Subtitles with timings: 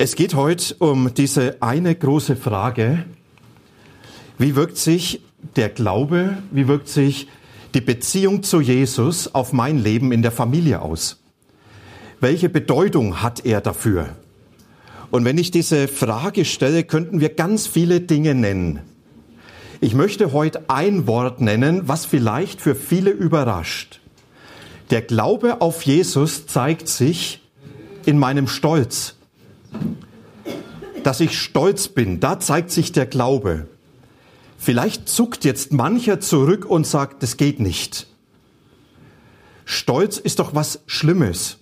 [0.00, 3.04] Es geht heute um diese eine große Frage.
[4.38, 5.22] Wie wirkt sich
[5.56, 7.26] der Glaube, wie wirkt sich
[7.74, 11.20] die Beziehung zu Jesus auf mein Leben in der Familie aus?
[12.20, 14.10] Welche Bedeutung hat er dafür?
[15.10, 18.78] Und wenn ich diese Frage stelle, könnten wir ganz viele Dinge nennen.
[19.80, 23.98] Ich möchte heute ein Wort nennen, was vielleicht für viele überrascht.
[24.90, 27.40] Der Glaube auf Jesus zeigt sich
[28.06, 29.17] in meinem Stolz
[31.02, 33.66] dass ich stolz bin, da zeigt sich der Glaube.
[34.58, 38.08] Vielleicht zuckt jetzt mancher zurück und sagt, das geht nicht.
[39.64, 41.58] Stolz ist doch was Schlimmes.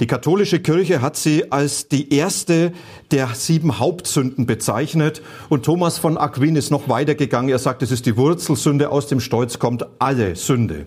[0.00, 2.72] Die katholische Kirche hat sie als die erste
[3.10, 7.50] der sieben Hauptsünden bezeichnet und Thomas von Aquin ist noch weitergegangen.
[7.50, 10.86] Er sagt, es ist die Wurzelsünde, aus dem Stolz kommt alle Sünde.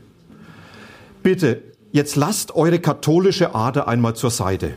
[1.21, 4.73] Bitte, jetzt lasst eure katholische Ader einmal zur Seite.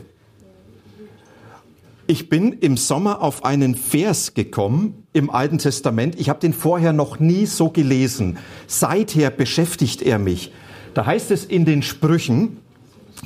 [2.11, 6.19] Ich bin im Sommer auf einen Vers gekommen im Alten Testament.
[6.19, 8.39] Ich habe den vorher noch nie so gelesen.
[8.65, 10.51] Seither beschäftigt er mich.
[10.95, 12.57] Da heißt es in den Sprüchen,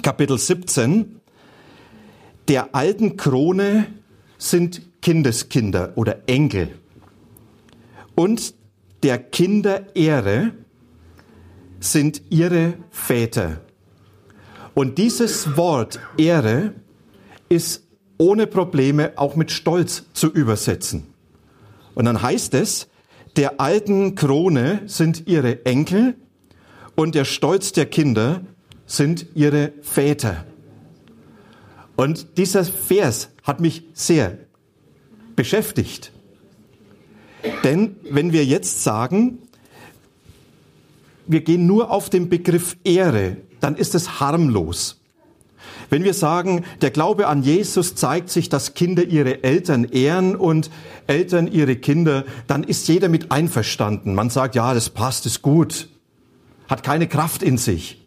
[0.02, 1.22] Kapitel 17,
[2.50, 3.86] der alten Krone
[4.38, 6.68] sind Kindeskinder oder Enkel.
[8.16, 8.54] Und
[9.02, 10.52] der Kinder Ehre
[11.80, 13.62] sind ihre Väter.
[14.74, 16.74] Und dieses Wort Ehre
[17.48, 17.83] ist
[18.18, 21.08] ohne Probleme auch mit Stolz zu übersetzen.
[21.96, 22.88] Und dann heißt es,
[23.36, 26.16] der alten Krone sind ihre Enkel
[26.96, 28.42] und der Stolz der Kinder
[28.86, 30.46] sind ihre Väter.
[31.96, 34.38] Und dieser Vers hat mich sehr
[35.36, 36.12] beschäftigt.
[37.64, 39.40] Denn wenn wir jetzt sagen,
[41.28, 45.02] wir gehen nur auf den Begriff Ehre, dann ist es harmlos.
[45.90, 50.70] Wenn wir sagen, der Glaube an Jesus zeigt sich, dass Kinder ihre Eltern ehren und
[51.08, 54.16] Eltern ihre Kinder, dann ist jeder mit einverstanden.
[54.16, 55.90] Man sagt, ja, das passt, ist gut,
[56.68, 58.00] hat keine Kraft in sich.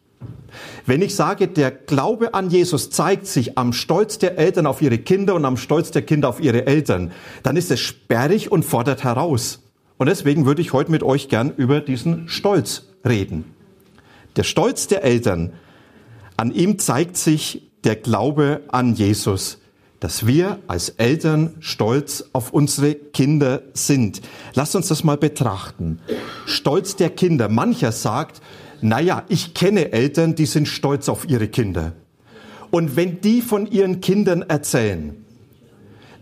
[0.87, 4.99] Wenn ich sage, der Glaube an Jesus zeigt sich am Stolz der Eltern auf ihre
[4.99, 7.13] Kinder und am Stolz der Kinder auf ihre Eltern,
[7.43, 9.63] dann ist es sperrig und fordert heraus.
[9.99, 13.45] Und deswegen würde ich heute mit euch gern über diesen Stolz reden.
[14.37, 15.53] Der Stolz der Eltern,
[16.37, 19.59] an ihm zeigt sich der Glaube an Jesus,
[20.01, 24.21] dass wir als Eltern stolz auf unsere Kinder sind.
[24.55, 26.01] Lasst uns das mal betrachten.
[26.45, 27.49] Stolz der Kinder.
[27.49, 28.43] Mancher sagt,
[28.83, 31.93] naja, ich kenne Eltern, die sind stolz auf ihre Kinder.
[32.71, 35.25] Und wenn die von ihren Kindern erzählen,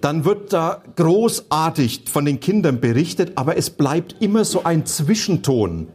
[0.01, 5.89] dann wird da großartig von den Kindern berichtet, aber es bleibt immer so ein Zwischenton.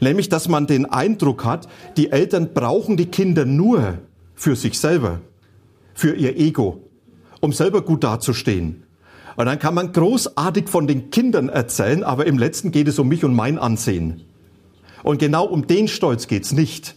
[0.00, 3.98] Nämlich, dass man den Eindruck hat, die Eltern brauchen die Kinder nur,
[4.34, 5.20] für sich selber,
[5.94, 6.82] für ihr Ego,
[7.40, 8.82] um selber gut dazustehen.
[9.36, 13.08] Und dann kann man großartig von den Kindern erzählen, aber im letzten geht es um
[13.08, 14.22] mich und mein Ansehen.
[15.02, 16.94] Und genau um den Stolz geht's nicht.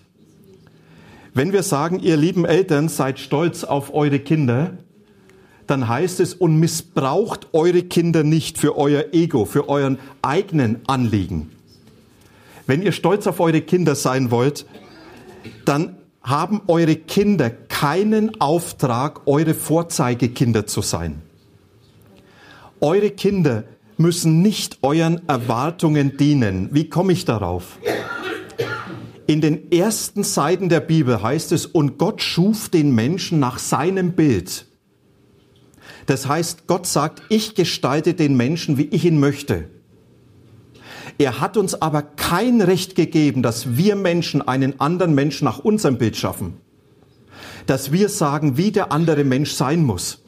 [1.34, 4.78] Wenn wir sagen, ihr lieben Eltern, seid stolz auf eure Kinder,
[5.68, 11.52] dann heißt es, und missbraucht eure Kinder nicht für euer Ego, für euren eigenen Anliegen.
[12.68, 14.66] Wenn ihr stolz auf eure Kinder sein wollt,
[15.66, 21.22] dann haben eure Kinder keinen Auftrag, eure Vorzeigekinder zu sein.
[22.82, 23.64] Eure Kinder
[23.96, 26.70] müssen nicht euren Erwartungen dienen.
[26.74, 27.80] Wie komme ich darauf?
[29.26, 34.12] In den ersten Seiten der Bibel heißt es, und Gott schuf den Menschen nach seinem
[34.12, 34.66] Bild.
[36.06, 39.70] Das heißt, Gott sagt, ich gestalte den Menschen, wie ich ihn möchte.
[41.18, 45.98] Er hat uns aber kein Recht gegeben, dass wir Menschen einen anderen Menschen nach unserem
[45.98, 46.58] Bild schaffen.
[47.66, 50.24] Dass wir sagen, wie der andere Mensch sein muss.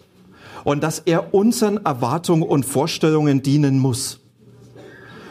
[0.63, 4.19] Und dass er unseren Erwartungen und Vorstellungen dienen muss.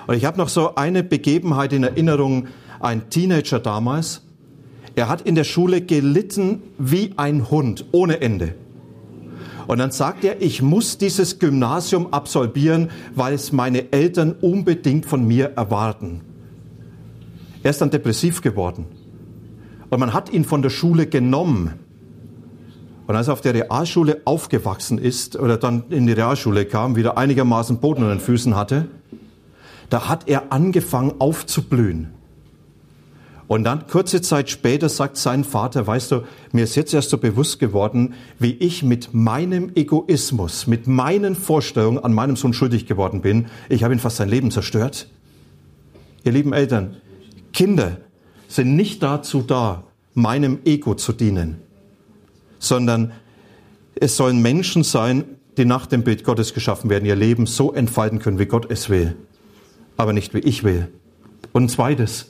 [0.07, 2.49] Und ich habe noch so eine Begebenheit in Erinnerung,
[2.81, 4.23] ein Teenager damals.
[4.95, 8.55] Er hat in der Schule gelitten wie ein Hund, ohne Ende.
[9.69, 15.29] Und dann sagt er, ich muss dieses Gymnasium absolvieren, weil es meine Eltern unbedingt von
[15.29, 16.23] mir erwarten.
[17.63, 18.87] Er ist dann depressiv geworden.
[19.91, 21.75] Und man hat ihn von der Schule genommen.
[23.07, 27.19] Und als er auf der Realschule aufgewachsen ist oder dann in die Realschule kam, wieder
[27.19, 28.89] einigermaßen Boden an den Füßen hatte,
[29.91, 32.15] da hat er angefangen aufzublühen.
[33.49, 36.23] Und dann kurze Zeit später sagt sein Vater, weißt du,
[36.53, 41.99] mir ist jetzt erst so bewusst geworden, wie ich mit meinem Egoismus, mit meinen Vorstellungen
[41.99, 43.47] an meinem Sohn schuldig geworden bin.
[43.71, 45.09] Ich habe ihn fast sein Leben zerstört.
[46.25, 46.99] Ihr lieben Eltern,
[47.55, 47.97] Kinder
[48.49, 51.57] sind nicht dazu da, meinem Ego zu dienen,
[52.59, 53.13] sondern
[53.95, 55.25] es sollen Menschen sein,
[55.57, 58.91] die nach dem Bild Gottes geschaffen werden, ihr Leben so entfalten können, wie Gott es
[58.91, 59.17] will,
[59.97, 60.89] aber nicht wie ich will.
[61.53, 62.27] Und zweites,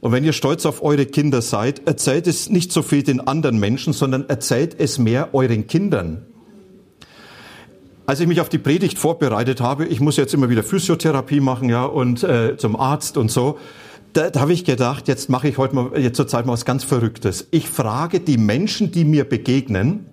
[0.00, 3.58] und wenn ihr stolz auf eure Kinder seid, erzählt es nicht so viel den anderen
[3.58, 6.24] Menschen, sondern erzählt es mehr euren Kindern.
[8.06, 11.68] Als ich mich auf die Predigt vorbereitet habe, ich muss jetzt immer wieder Physiotherapie machen,
[11.68, 13.58] ja, und äh, zum Arzt und so,
[14.12, 16.64] da, da habe ich gedacht, jetzt mache ich heute mal, jetzt zur Zeit mal was
[16.64, 17.48] ganz Verrücktes.
[17.50, 20.06] Ich frage die Menschen, die mir begegnen,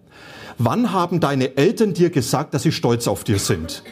[0.58, 3.84] wann haben deine Eltern dir gesagt, dass sie stolz auf dir sind?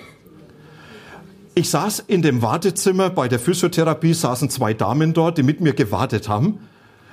[1.56, 5.74] Ich saß in dem Wartezimmer bei der Physiotherapie, saßen zwei Damen dort, die mit mir
[5.74, 6.60] gewartet haben.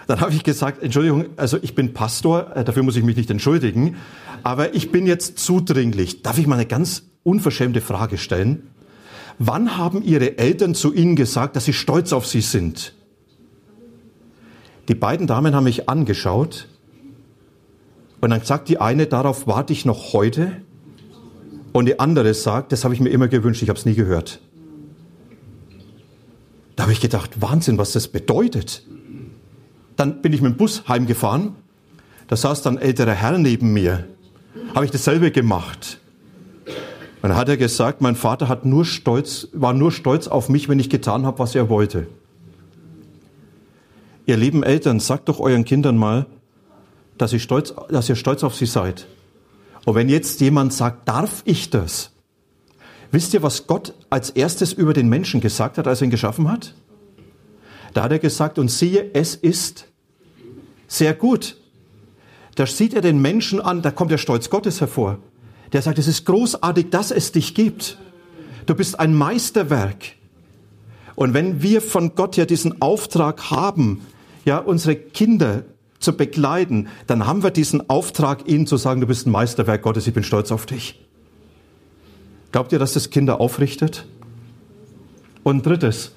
[0.06, 3.30] Dann habe ich gesagt, Entschuldigung, also ich bin Pastor, äh, dafür muss ich mich nicht
[3.30, 3.96] entschuldigen,
[4.42, 6.22] aber ich bin jetzt zudringlich.
[6.22, 8.70] Darf ich mal eine ganz unverschämte Frage stellen?
[9.38, 12.94] Wann haben Ihre Eltern zu Ihnen gesagt, dass Sie stolz auf Sie sind?
[14.88, 16.66] Die beiden Damen haben mich angeschaut
[18.20, 20.62] und dann sagt die eine, darauf warte ich noch heute.
[21.72, 24.40] Und die andere sagt, das habe ich mir immer gewünscht, ich habe es nie gehört.
[26.76, 28.82] Da habe ich gedacht, Wahnsinn, was das bedeutet.
[29.96, 31.54] Dann bin ich mit dem Bus heimgefahren.
[32.26, 34.06] Da saß dann ein älterer Herr neben mir.
[34.74, 36.00] Habe ich dasselbe gemacht.
[37.22, 40.68] Und dann hat er gesagt, mein Vater hat nur stolz, war nur stolz auf mich,
[40.68, 42.06] wenn ich getan habe, was er wollte.
[44.24, 46.26] Ihr lieben Eltern, sagt doch euren Kindern mal,
[47.18, 49.06] dass ihr stolz, dass ihr stolz auf sie seid.
[49.84, 52.10] Und wenn jetzt jemand sagt, darf ich das?
[53.12, 56.50] Wisst ihr, was Gott als erstes über den Menschen gesagt hat, als er ihn geschaffen
[56.50, 56.74] hat?
[57.92, 59.86] Da hat er gesagt, und siehe, es ist
[60.86, 61.56] sehr gut.
[62.54, 65.18] Da sieht er den Menschen an, da kommt der Stolz Gottes hervor.
[65.72, 67.98] Der sagt, es ist großartig, dass es dich gibt.
[68.66, 70.12] Du bist ein Meisterwerk.
[71.16, 74.06] Und wenn wir von Gott ja diesen Auftrag haben,
[74.44, 75.64] ja, unsere Kinder
[76.00, 80.06] zu begleiten, dann haben wir diesen Auftrag, ihnen zu sagen, du bist ein Meisterwerk Gottes,
[80.06, 81.06] ich bin stolz auf dich.
[82.50, 84.06] Glaubt ihr, dass das Kinder aufrichtet?
[85.42, 86.12] Und drittes,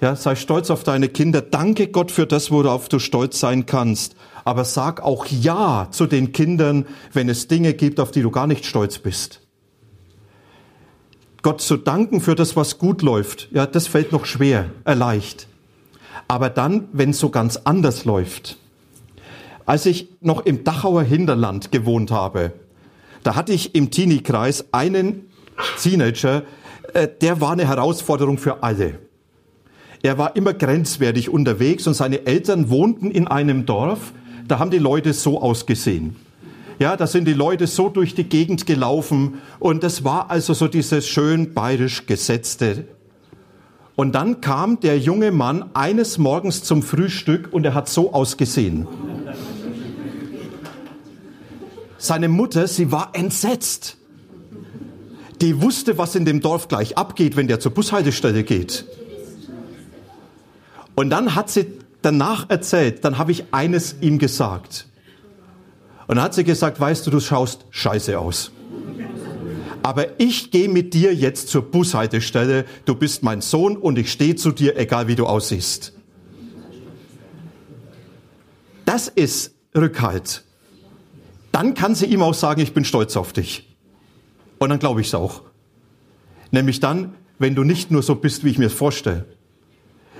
[0.00, 1.40] ja, sei stolz auf deine Kinder.
[1.40, 4.14] Danke Gott für das, worauf du stolz sein kannst.
[4.44, 8.46] Aber sag auch Ja zu den Kindern, wenn es Dinge gibt, auf die du gar
[8.46, 9.40] nicht stolz bist.
[11.42, 15.46] Gott zu danken für das, was gut läuft, ja, das fällt noch schwer, erleicht.
[16.28, 18.56] Aber dann, wenn es so ganz anders läuft.
[19.64, 22.52] Als ich noch im Dachauer Hinterland gewohnt habe,
[23.22, 25.26] da hatte ich im Teenie-Kreis einen
[25.82, 26.44] Teenager,
[26.94, 28.98] äh, der war eine Herausforderung für alle.
[30.02, 34.12] Er war immer grenzwertig unterwegs und seine Eltern wohnten in einem Dorf,
[34.46, 36.14] da haben die Leute so ausgesehen.
[36.78, 40.68] Ja, da sind die Leute so durch die Gegend gelaufen und das war also so
[40.68, 42.84] dieses schön bayerisch gesetzte
[43.96, 48.86] und dann kam der junge Mann eines Morgens zum Frühstück und er hat so ausgesehen.
[51.96, 53.96] Seine Mutter, sie war entsetzt.
[55.40, 58.84] Die wusste, was in dem Dorf gleich abgeht, wenn der zur Bushaltestelle geht.
[60.94, 61.66] Und dann hat sie
[62.02, 64.86] danach erzählt, dann habe ich eines ihm gesagt.
[66.06, 68.52] Und dann hat sie gesagt, weißt du, du schaust scheiße aus
[69.86, 74.34] aber ich gehe mit dir jetzt zur Bushaltestelle, du bist mein Sohn und ich stehe
[74.34, 75.92] zu dir, egal wie du aussiehst.
[78.84, 80.42] Das ist Rückhalt.
[81.52, 83.76] Dann kann sie ihm auch sagen, ich bin stolz auf dich.
[84.58, 85.42] Und dann glaube ich es auch.
[86.50, 89.24] Nämlich dann, wenn du nicht nur so bist, wie ich mir es vorstelle.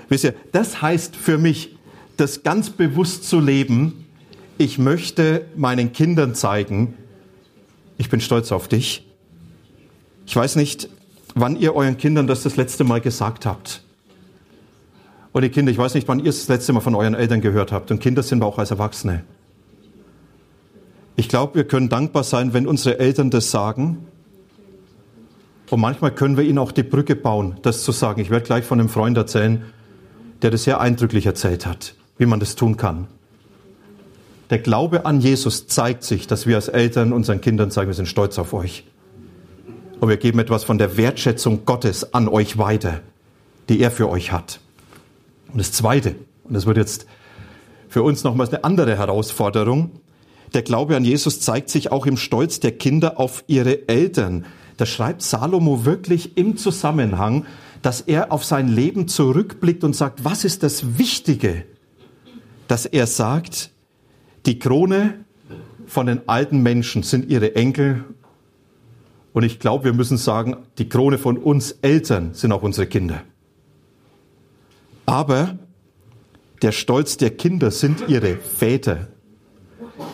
[0.07, 1.75] Wisst ihr, das heißt für mich,
[2.15, 4.05] das ganz bewusst zu leben,
[4.57, 6.93] ich möchte meinen Kindern zeigen,
[7.97, 9.06] ich bin stolz auf dich ich
[10.37, 10.89] weiß nicht,
[11.35, 13.83] wann ihr euren Kindern das das letzte Mal gesagt habt.
[15.33, 17.91] Oder Kinder, ich weiß nicht, wann ihr das letzte Mal von euren Eltern gehört habt.
[17.91, 19.23] Und Kinder sind wir auch als Erwachsene.
[21.15, 24.07] Ich glaube, wir können dankbar sein, wenn unsere Eltern das sagen.
[25.69, 28.21] Und manchmal können wir ihnen auch die Brücke bauen, das zu sagen.
[28.21, 29.63] Ich werde gleich von einem Freund erzählen,
[30.41, 33.07] der das sehr eindrücklich erzählt hat, wie man das tun kann.
[34.49, 38.07] Der Glaube an Jesus zeigt sich, dass wir als Eltern unseren Kindern sagen, wir sind
[38.07, 38.85] stolz auf euch.
[39.99, 43.01] Und wir geben etwas von der Wertschätzung Gottes an euch weiter,
[43.69, 44.59] die er für euch hat.
[45.51, 47.07] Und das Zweite, und das wird jetzt
[47.89, 49.91] für uns nochmals eine andere Herausforderung,
[50.53, 54.45] der Glaube an Jesus zeigt sich auch im Stolz der Kinder auf ihre Eltern.
[54.77, 57.45] Da schreibt Salomo wirklich im Zusammenhang,
[57.81, 61.65] dass er auf sein Leben zurückblickt und sagt, was ist das Wichtige?
[62.67, 63.71] Dass er sagt,
[64.45, 65.25] die Krone
[65.85, 68.03] von den alten Menschen sind ihre Enkel.
[69.37, 73.21] Und ich glaube, wir müssen sagen, die Krone von uns Eltern sind auch unsere Kinder.
[75.05, 75.59] Aber
[76.63, 79.09] der Stolz der Kinder sind ihre Väter.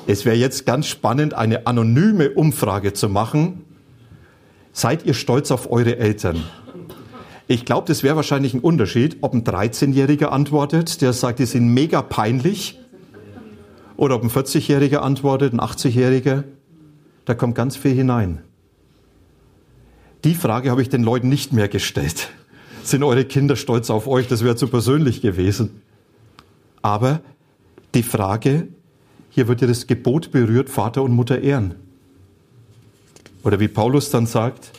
[0.08, 3.64] Es wäre jetzt ganz spannend, eine anonyme Umfrage zu machen.
[4.74, 6.44] Seid ihr stolz auf eure Eltern?
[7.48, 11.74] Ich glaube, das wäre wahrscheinlich ein Unterschied, ob ein 13-Jähriger antwortet, der sagt, die sind
[11.74, 12.78] mega peinlich,
[13.96, 16.44] oder ob ein 40-Jähriger antwortet, ein 80-Jähriger.
[17.24, 18.42] Da kommt ganz viel hinein.
[20.24, 22.30] Die Frage habe ich den Leuten nicht mehr gestellt.
[22.84, 24.28] Sind eure Kinder stolz auf euch?
[24.28, 25.82] Das wäre zu persönlich gewesen.
[26.82, 27.22] Aber
[27.94, 28.68] die Frage,
[29.30, 31.76] hier wird ja das Gebot berührt, Vater und Mutter ehren.
[33.44, 34.72] Oder wie Paulus dann sagt,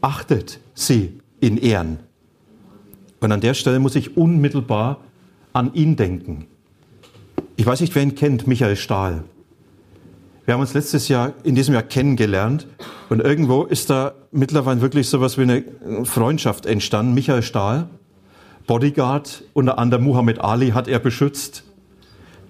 [0.00, 1.98] achtet sie in Ehren.
[3.20, 5.00] Und an der Stelle muss ich unmittelbar
[5.52, 6.46] an ihn denken.
[7.56, 9.24] Ich weiß nicht, wer ihn kennt, Michael Stahl.
[10.46, 12.66] Wir haben uns letztes Jahr, in diesem Jahr kennengelernt
[13.08, 15.64] und irgendwo ist da mittlerweile wirklich so etwas wie eine
[16.04, 17.14] Freundschaft entstanden.
[17.14, 17.88] Michael Stahl,
[18.66, 21.64] Bodyguard, unter anderem Muhammad Ali hat er beschützt,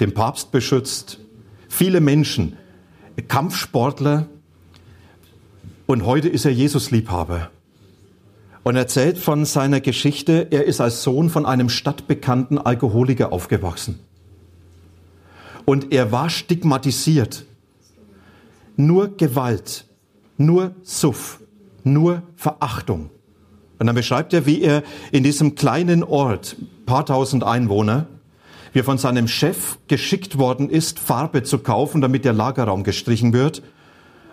[0.00, 1.20] den Papst beschützt,
[1.68, 2.56] viele Menschen,
[3.28, 4.26] Kampfsportler
[5.86, 7.50] und heute ist er Jesus-Liebhaber
[8.64, 14.00] und erzählt von seiner Geschichte, er ist als Sohn von einem stadtbekannten Alkoholiker aufgewachsen.
[15.64, 17.44] Und er war stigmatisiert.
[18.76, 19.86] Nur Gewalt,
[20.36, 21.40] nur Suff,
[21.84, 23.10] nur Verachtung.
[23.78, 28.06] Und dann beschreibt er, wie er in diesem kleinen Ort, paar tausend Einwohner,
[28.72, 33.32] wie er von seinem Chef geschickt worden ist, Farbe zu kaufen, damit der Lagerraum gestrichen
[33.32, 33.62] wird.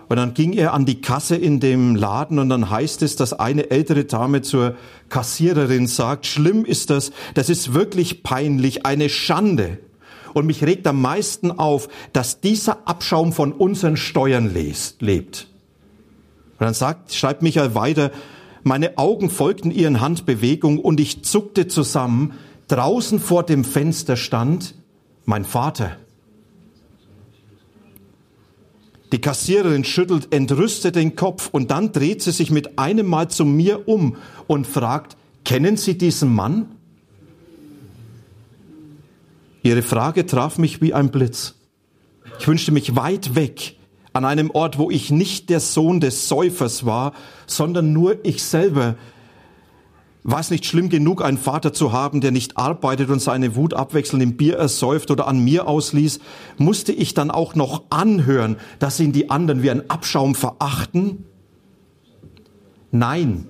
[0.09, 3.31] Und dann ging er an die Kasse in dem Laden und dann heißt es, dass
[3.33, 4.75] eine ältere Dame zur
[5.09, 9.77] Kassiererin sagt, schlimm ist das, das ist wirklich peinlich, eine Schande.
[10.33, 15.47] Und mich regt am meisten auf, dass dieser Abschaum von unseren Steuern lebt.
[16.59, 18.11] Und dann sagt, schreibt Michael weiter,
[18.63, 22.33] meine Augen folgten ihren Handbewegungen und ich zuckte zusammen,
[22.67, 24.75] draußen vor dem Fenster stand
[25.25, 25.97] mein Vater.
[29.11, 33.43] Die Kassiererin schüttelt entrüstet den Kopf und dann dreht sie sich mit einem Mal zu
[33.43, 34.15] mir um
[34.47, 36.69] und fragt, kennen Sie diesen Mann?
[39.63, 41.55] Ihre Frage traf mich wie ein Blitz.
[42.39, 43.77] Ich wünschte mich weit weg,
[44.13, 47.13] an einem Ort, wo ich nicht der Sohn des Säufers war,
[47.47, 48.95] sondern nur ich selber,
[50.23, 53.73] war es nicht schlimm genug, einen Vater zu haben, der nicht arbeitet und seine Wut
[53.73, 56.19] abwechselnd im Bier ersäuft oder an mir ausließ?
[56.57, 61.25] Musste ich dann auch noch anhören, dass ihn die anderen wie ein Abschaum verachten?
[62.91, 63.47] Nein,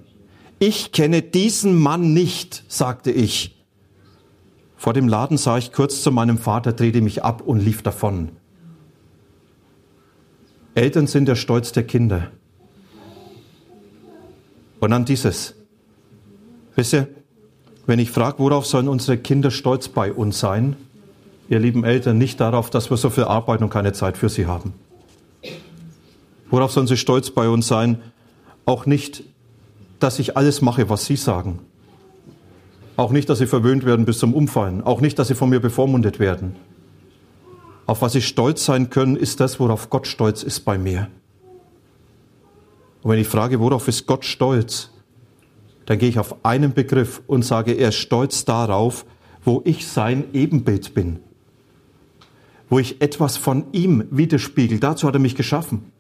[0.60, 3.61] ich kenne diesen Mann nicht, sagte ich.
[4.82, 8.30] Vor dem Laden sah ich kurz zu meinem Vater, drehte mich ab und lief davon.
[10.74, 12.32] Eltern sind der Stolz der Kinder.
[14.80, 15.54] Und dann dieses.
[16.76, 17.08] Wisst ihr,
[17.86, 20.76] wenn ich frage, worauf sollen unsere Kinder stolz bei uns sein,
[21.48, 24.48] ihr lieben Eltern, nicht darauf, dass wir so viel arbeiten und keine Zeit für sie
[24.48, 24.74] haben.
[26.50, 28.00] Worauf sollen sie stolz bei uns sein?
[28.66, 29.26] Auch nicht,
[30.00, 31.60] dass ich alles mache, was sie sagen.
[33.02, 34.84] Auch nicht, dass sie verwöhnt werden bis zum Umfallen.
[34.84, 36.56] Auch nicht, dass sie von mir bevormundet werden.
[37.88, 41.08] Auf was sie stolz sein können, ist das, worauf Gott stolz ist bei mir.
[43.02, 44.92] Und wenn ich frage, worauf ist Gott stolz,
[45.88, 49.04] dann gehe ich auf einen Begriff und sage, er ist stolz darauf,
[49.44, 51.22] wo ich sein Ebenbild bin,
[52.70, 54.80] wo ich etwas von ihm widerspiegel.
[54.80, 55.92] Dazu hat er mich geschaffen.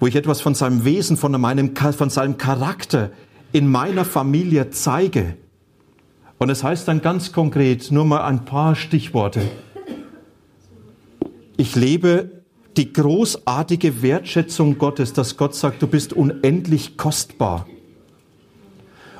[0.00, 3.10] Wo ich etwas von seinem Wesen, von, meinem, von seinem Charakter
[3.52, 5.36] in meiner Familie zeige.
[6.38, 9.42] Und es das heißt dann ganz konkret, nur mal ein paar Stichworte.
[11.56, 12.42] Ich lebe
[12.76, 17.66] die großartige Wertschätzung Gottes, dass Gott sagt, du bist unendlich kostbar.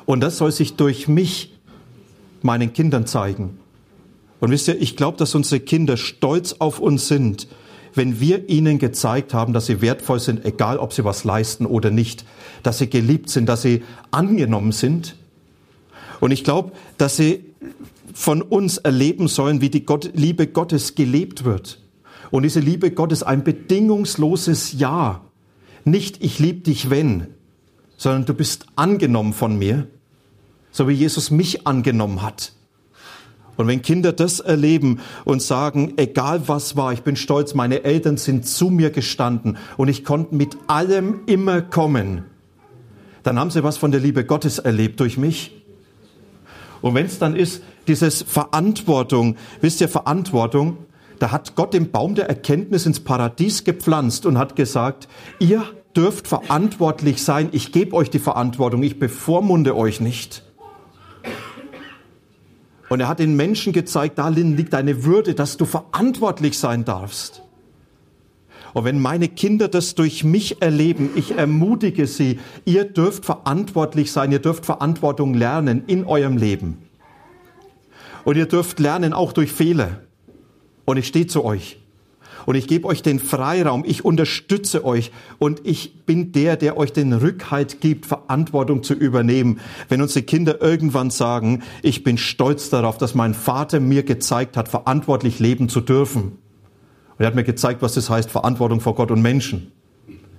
[0.05, 1.53] Und das soll sich durch mich
[2.41, 3.57] meinen Kindern zeigen.
[4.39, 7.47] Und wisst ihr, ich glaube, dass unsere Kinder stolz auf uns sind,
[7.95, 11.91] wenn wir ihnen gezeigt haben, dass sie wertvoll sind, egal ob sie was leisten oder
[11.91, 12.25] nicht,
[12.61, 15.15] dass sie geliebt sind, dass sie angenommen sind.
[16.25, 17.45] Und ich glaube, dass sie
[18.15, 21.79] von uns erleben sollen, wie die Gott, Liebe Gottes gelebt wird.
[22.31, 25.21] Und diese Liebe Gottes ein bedingungsloses Ja.
[25.83, 27.27] Nicht ich liebe dich, wenn,
[27.95, 29.87] sondern du bist angenommen von mir
[30.71, 32.53] so wie Jesus mich angenommen hat.
[33.55, 38.17] Und wenn Kinder das erleben und sagen, egal was war, ich bin stolz, meine Eltern
[38.17, 42.23] sind zu mir gestanden und ich konnte mit allem immer kommen,
[43.21, 45.64] dann haben sie was von der Liebe Gottes erlebt durch mich.
[46.85, 50.77] Und wenn es dann ist, dieses Verantwortung, wisst ihr, Verantwortung,
[51.17, 55.07] da hat Gott den Baum der Erkenntnis ins Paradies gepflanzt und hat gesagt,
[55.39, 55.63] ihr
[55.95, 60.43] dürft verantwortlich sein, ich gebe euch die Verantwortung, ich bevormunde euch nicht.
[62.89, 67.41] Und er hat den Menschen gezeigt, darin liegt deine Würde, dass du verantwortlich sein darfst.
[68.75, 74.33] Und wenn meine Kinder das durch mich erleben, ich ermutige sie, ihr dürft verantwortlich sein,
[74.33, 76.79] ihr dürft Verantwortung lernen in eurem Leben.
[78.25, 80.01] Und ihr dürft lernen auch durch Fehler.
[80.83, 81.79] Und ich stehe zu euch.
[82.45, 86.91] Und ich gebe euch den Freiraum, ich unterstütze euch und ich bin der, der euch
[86.91, 89.61] den Rückhalt gibt, Verantwortung zu übernehmen.
[89.87, 94.67] Wenn unsere Kinder irgendwann sagen, ich bin stolz darauf, dass mein Vater mir gezeigt hat,
[94.67, 96.39] verantwortlich leben zu dürfen.
[97.17, 99.71] Und er hat mir gezeigt, was das heißt, Verantwortung vor Gott und Menschen.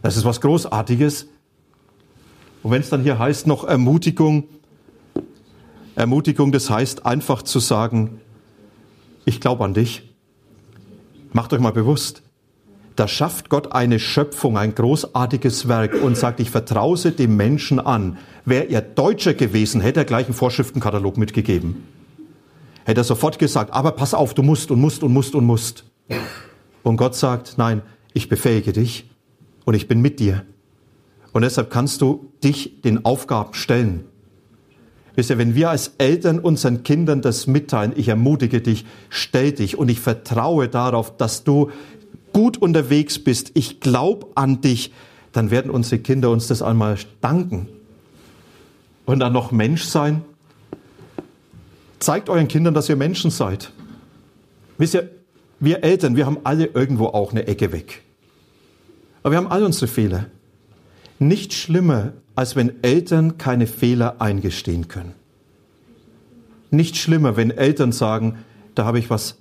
[0.02, 1.26] Das ist was Großartiges.
[2.62, 4.44] Und wenn es dann hier heißt noch Ermutigung,
[5.94, 8.20] Ermutigung, das heißt einfach zu sagen,
[9.24, 10.14] ich glaube an dich.
[11.32, 12.22] Macht euch mal bewusst,
[12.96, 18.16] da schafft Gott eine Schöpfung, ein großartiges Werk und sagt, ich vertraue dem Menschen an.
[18.46, 21.84] Wäre er Deutscher gewesen, hätte er gleich einen Vorschriftenkatalog mitgegeben.
[22.84, 25.84] Hätte er sofort gesagt, aber pass auf, du musst und musst und musst und musst.
[26.86, 27.82] Und Gott sagt, nein,
[28.14, 29.10] ich befähige dich
[29.64, 30.46] und ich bin mit dir.
[31.32, 34.04] Und deshalb kannst du dich den Aufgaben stellen.
[35.16, 39.76] Wisst ihr, wenn wir als Eltern unseren Kindern das mitteilen, ich ermutige dich, stell dich
[39.76, 41.72] und ich vertraue darauf, dass du
[42.32, 44.92] gut unterwegs bist, ich glaube an dich,
[45.32, 47.66] dann werden unsere Kinder uns das einmal danken.
[49.06, 50.22] Und dann noch Mensch sein.
[51.98, 53.72] Zeigt euren Kindern, dass ihr Menschen seid.
[54.78, 55.15] Wisst ihr,
[55.58, 58.02] wir Eltern, wir haben alle irgendwo auch eine Ecke weg.
[59.22, 60.26] Aber wir haben alle unsere Fehler.
[61.18, 65.14] Nicht schlimmer als wenn Eltern keine Fehler eingestehen können.
[66.70, 68.38] Nicht schlimmer, wenn Eltern sagen,
[68.74, 69.38] da habe ich was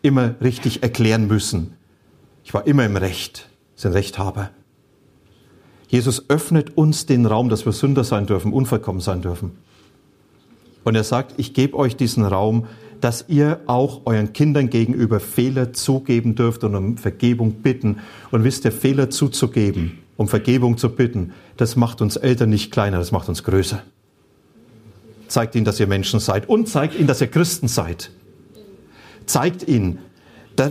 [0.00, 1.74] immer richtig erklären müssen.
[2.44, 4.50] Ich war immer im Recht, sind Rechthaber.
[5.88, 9.58] Jesus öffnet uns den Raum, dass wir Sünder sein dürfen, unvollkommen sein dürfen.
[10.84, 12.66] Und er sagt, ich gebe euch diesen Raum,
[13.00, 17.98] dass ihr auch euren Kindern gegenüber Fehler zugeben dürft und um Vergebung bitten.
[18.30, 22.98] Und wisst ihr, Fehler zuzugeben, um Vergebung zu bitten, das macht uns Eltern nicht kleiner,
[22.98, 23.82] das macht uns größer.
[25.28, 28.10] Zeigt ihnen, dass ihr Menschen seid und zeigt ihnen, dass ihr Christen seid.
[29.26, 29.98] Zeigt ihnen,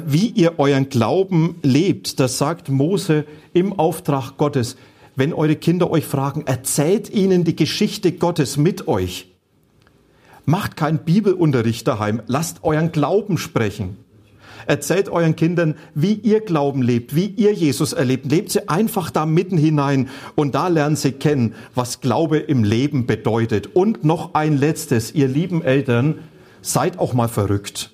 [0.07, 2.19] wie ihr euren Glauben lebt.
[2.19, 4.77] Das sagt Mose im Auftrag Gottes.
[5.15, 9.34] Wenn eure Kinder euch fragen, erzählt ihnen die Geschichte Gottes mit euch.
[10.45, 12.21] Macht keinen Bibelunterricht daheim.
[12.27, 13.97] Lasst euren Glauben sprechen.
[14.67, 18.25] Erzählt euren Kindern, wie ihr Glauben lebt, wie ihr Jesus erlebt.
[18.31, 23.05] Lebt sie einfach da mitten hinein und da lernen sie kennen, was Glaube im Leben
[23.05, 23.75] bedeutet.
[23.75, 26.19] Und noch ein letztes, ihr lieben Eltern,
[26.61, 27.91] seid auch mal verrückt.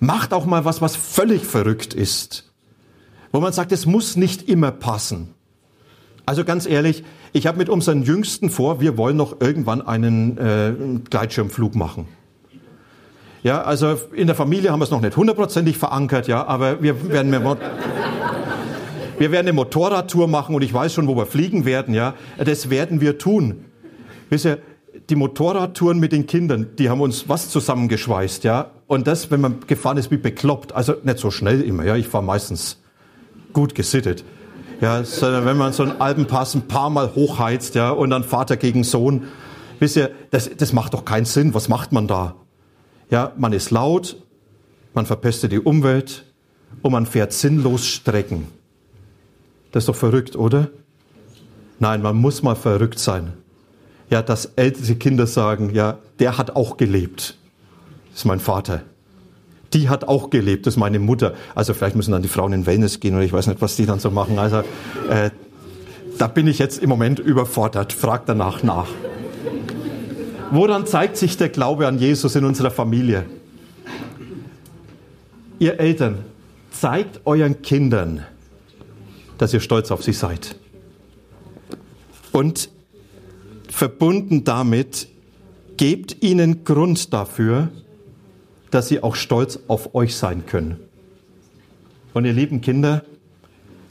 [0.00, 2.50] Macht auch mal was, was völlig verrückt ist.
[3.30, 5.32] Wo man sagt, es muss nicht immer passen.
[6.26, 7.02] Also ganz ehrlich,
[7.32, 10.72] ich habe mit unseren Jüngsten vor, wir wollen noch irgendwann einen äh,
[11.08, 12.06] Gleitschirmflug machen.
[13.42, 17.10] Ja, also in der Familie haben wir es noch nicht hundertprozentig verankert, ja, aber wir
[17.10, 17.42] werden mehr,
[19.18, 22.14] wir werden eine Motorradtour machen und ich weiß schon, wo wir fliegen werden, ja.
[22.38, 23.64] Das werden wir tun.
[24.30, 24.58] Wisst ihr,
[25.10, 28.70] die Motorradtouren mit den Kindern, die haben uns was zusammengeschweißt, ja.
[28.86, 30.72] Und das, wenn man gefahren ist, wie bekloppt.
[30.72, 31.96] Also nicht so schnell immer, ja.
[31.96, 32.80] Ich fahre meistens
[33.52, 34.24] gut gesittet.
[34.82, 38.56] Ja, sondern wenn man so einen Alpenpass ein paar Mal hochheizt, ja, und dann Vater
[38.56, 39.28] gegen Sohn.
[39.78, 41.54] Wisst ihr, das, das macht doch keinen Sinn.
[41.54, 42.34] Was macht man da?
[43.08, 44.16] Ja, man ist laut,
[44.92, 46.24] man verpestet die Umwelt
[46.82, 48.48] und man fährt sinnlos Strecken.
[49.70, 50.68] Das ist doch verrückt, oder?
[51.78, 53.34] Nein, man muss mal verrückt sein.
[54.10, 57.36] Ja, dass ältere Kinder sagen, ja, der hat auch gelebt.
[58.10, 58.82] Das ist mein Vater.
[59.74, 61.34] Die hat auch gelebt, das ist meine Mutter.
[61.54, 63.86] Also vielleicht müssen dann die Frauen in Wellness gehen oder ich weiß nicht, was die
[63.86, 64.38] dann so machen.
[64.38, 64.58] Also
[65.08, 65.30] äh,
[66.18, 67.92] da bin ich jetzt im Moment überfordert.
[67.92, 68.88] Frag danach nach.
[70.50, 73.24] Woran zeigt sich der Glaube an Jesus in unserer Familie?
[75.58, 76.18] Ihr Eltern,
[76.70, 78.26] zeigt euren Kindern,
[79.38, 80.56] dass ihr stolz auf sie seid.
[82.32, 82.68] Und
[83.68, 85.08] verbunden damit,
[85.76, 87.70] gebt ihnen Grund dafür,
[88.72, 90.76] dass sie auch stolz auf euch sein können.
[92.14, 93.04] Und ihr lieben Kinder,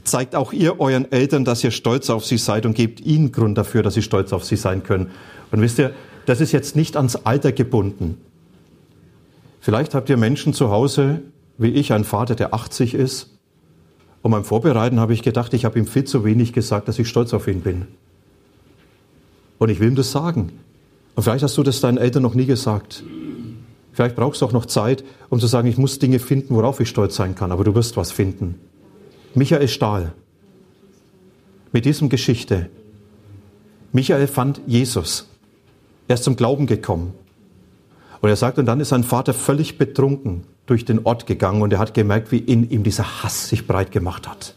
[0.03, 3.57] zeigt auch ihr euren Eltern, dass ihr stolz auf sie seid und gebt ihnen Grund
[3.57, 5.11] dafür, dass sie stolz auf sie sein können.
[5.51, 5.93] Und wisst ihr,
[6.25, 8.17] das ist jetzt nicht ans Alter gebunden.
[9.59, 11.21] Vielleicht habt ihr Menschen zu Hause,
[11.57, 13.29] wie ich, ein Vater, der 80 ist.
[14.23, 17.07] Und beim Vorbereiten habe ich gedacht, ich habe ihm viel zu wenig gesagt, dass ich
[17.07, 17.87] stolz auf ihn bin.
[19.59, 20.51] Und ich will ihm das sagen.
[21.15, 23.03] Und vielleicht hast du das deinen Eltern noch nie gesagt.
[23.93, 26.89] Vielleicht brauchst du auch noch Zeit, um zu sagen, ich muss Dinge finden, worauf ich
[26.89, 28.59] stolz sein kann, aber du wirst was finden.
[29.35, 30.13] Michael Stahl.
[31.71, 32.69] Mit diesem Geschichte.
[33.91, 35.27] Michael fand Jesus.
[36.07, 37.13] Er ist zum Glauben gekommen.
[38.21, 41.73] Und er sagt, und dann ist sein Vater völlig betrunken durch den Ort gegangen und
[41.73, 44.55] er hat gemerkt, wie in ihm dieser Hass sich breit gemacht hat.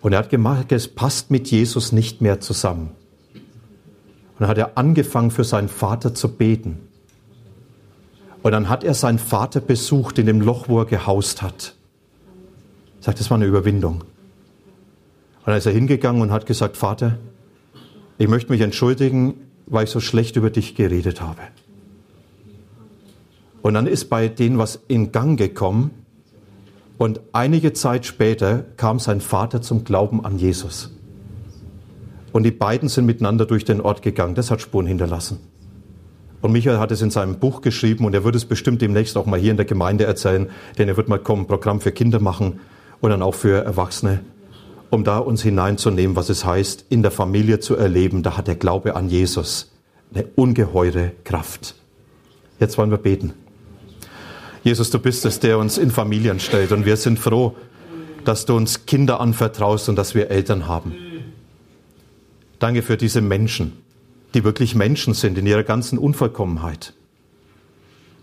[0.00, 2.90] Und er hat gemerkt, es passt mit Jesus nicht mehr zusammen.
[3.34, 6.80] Und dann hat er angefangen, für seinen Vater zu beten.
[8.42, 11.74] Und dann hat er seinen Vater besucht in dem Loch, wo er gehaust hat.
[13.00, 14.02] Sagt, das war eine Überwindung.
[14.02, 17.18] Und dann ist er hingegangen und hat gesagt, Vater,
[18.18, 19.34] ich möchte mich entschuldigen,
[19.66, 21.40] weil ich so schlecht über dich geredet habe.
[23.62, 25.92] Und dann ist bei denen was in Gang gekommen.
[26.98, 30.90] Und einige Zeit später kam sein Vater zum Glauben an Jesus.
[32.32, 34.34] Und die beiden sind miteinander durch den Ort gegangen.
[34.34, 35.38] Das hat Spuren hinterlassen.
[36.42, 39.26] Und Michael hat es in seinem Buch geschrieben und er wird es bestimmt demnächst auch
[39.26, 42.20] mal hier in der Gemeinde erzählen, denn er wird mal kommen, ein Programm für Kinder
[42.20, 42.60] machen
[43.00, 44.20] und dann auch für Erwachsene,
[44.90, 48.24] um da uns hineinzunehmen, was es heißt, in der Familie zu erleben.
[48.24, 49.70] Da hat der Glaube an Jesus
[50.12, 51.76] eine ungeheure Kraft.
[52.58, 53.34] Jetzt wollen wir beten.
[54.64, 56.72] Jesus, du bist es, der uns in Familien stellt.
[56.72, 57.56] Und wir sind froh,
[58.24, 60.94] dass du uns Kinder anvertraust und dass wir Eltern haben.
[62.58, 63.72] Danke für diese Menschen,
[64.34, 66.94] die wirklich Menschen sind in ihrer ganzen Unvollkommenheit.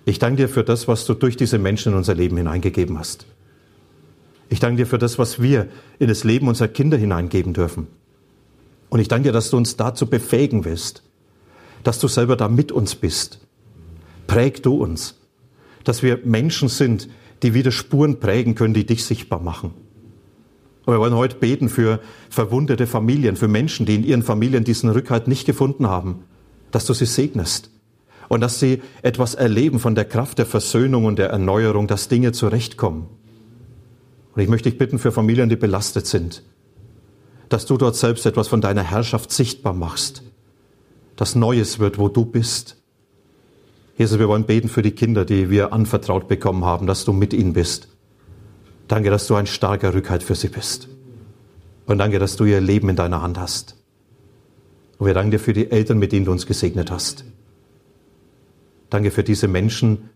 [0.06, 3.26] Ich danke dir für das, was du durch diese Menschen in unser Leben hineingegeben hast.
[4.50, 5.67] Ich danke dir für das, was wir
[6.00, 7.88] in das Leben unserer Kinder hineingeben dürfen.
[8.89, 11.04] Und ich danke dir, dass du uns dazu befähigen willst,
[11.84, 13.39] dass du selber da mit uns bist.
[14.26, 15.15] Präg du uns
[15.84, 17.10] dass wir Menschen sind,
[17.41, 19.74] die wieder Spuren prägen können, die dich sichtbar machen.
[20.89, 21.99] Und wir wollen heute beten für
[22.32, 26.23] verwundete Familien, für Menschen, die in ihren Familien diesen Rückhalt nicht gefunden haben,
[26.71, 27.69] dass du sie segnest
[28.28, 32.32] und dass sie etwas erleben von der Kraft der Versöhnung und der Erneuerung, dass Dinge
[32.32, 33.06] zurechtkommen.
[34.34, 36.41] Und ich möchte dich bitten für Familien, die belastet sind,
[37.49, 40.23] dass du dort selbst etwas von deiner Herrschaft sichtbar machst,
[41.17, 42.80] dass Neues wird, wo du bist
[43.95, 47.32] Jesus, wir wollen beten für die Kinder, die wir anvertraut bekommen haben, dass du mit
[47.34, 47.89] ihnen bist.
[48.89, 50.89] Danke, dass du ein starker Rückhalt für sie bist.
[51.86, 53.75] Und danke, dass du ihr Leben in deiner Hand hast.
[54.97, 57.23] Und wir danken dir für die Eltern, mit denen du uns gesegnet hast.
[58.89, 60.10] Danke für diese Menschen,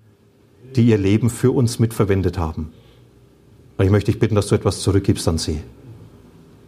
[0.76, 2.74] die ihr Leben für uns mitverwendet haben.
[3.78, 5.62] Und ich möchte dich bitten, dass du etwas zurückgibst an sie.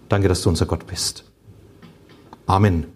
[0.07, 1.25] Danke, dass du unser Gott bist.
[2.45, 2.94] Amen.